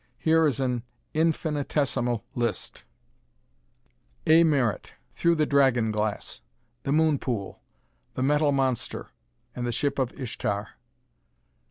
Here 0.17 0.47
is 0.47 0.59
an 0.59 0.81
infinitesimal 1.13 2.25
list: 2.33 2.85
A. 4.25 4.43
Merritt: 4.43 4.93
"Thru 5.13 5.35
the 5.35 5.45
Dragon 5.45 5.91
Glass," 5.91 6.41
"The 6.81 6.91
Moon 6.91 7.19
Pool," 7.19 7.61
"The 8.15 8.23
Metal 8.23 8.51
Monster" 8.51 9.11
and 9.55 9.63
"The 9.63 9.71
Ship 9.71 9.99
of 9.99 10.11
Ishtar." 10.19 10.69